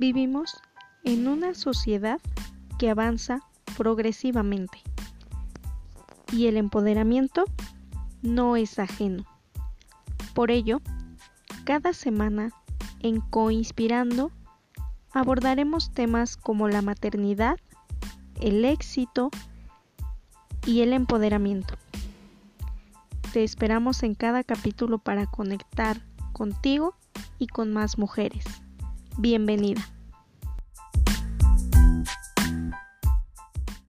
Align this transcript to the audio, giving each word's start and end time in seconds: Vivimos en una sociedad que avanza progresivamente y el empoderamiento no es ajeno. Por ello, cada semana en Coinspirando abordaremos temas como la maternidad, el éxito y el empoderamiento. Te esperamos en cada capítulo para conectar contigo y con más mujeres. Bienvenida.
Vivimos 0.00 0.62
en 1.04 1.28
una 1.28 1.52
sociedad 1.52 2.22
que 2.78 2.88
avanza 2.88 3.40
progresivamente 3.76 4.78
y 6.32 6.46
el 6.46 6.56
empoderamiento 6.56 7.44
no 8.22 8.56
es 8.56 8.78
ajeno. 8.78 9.26
Por 10.32 10.50
ello, 10.50 10.80
cada 11.64 11.92
semana 11.92 12.50
en 13.00 13.20
Coinspirando 13.20 14.30
abordaremos 15.12 15.92
temas 15.92 16.38
como 16.38 16.66
la 16.66 16.80
maternidad, 16.80 17.58
el 18.40 18.64
éxito 18.64 19.28
y 20.64 20.80
el 20.80 20.94
empoderamiento. 20.94 21.74
Te 23.34 23.44
esperamos 23.44 24.02
en 24.02 24.14
cada 24.14 24.44
capítulo 24.44 24.96
para 24.96 25.26
conectar 25.26 26.00
contigo 26.32 26.94
y 27.38 27.48
con 27.48 27.70
más 27.74 27.98
mujeres. 27.98 28.46
Bienvenida. 29.18 29.82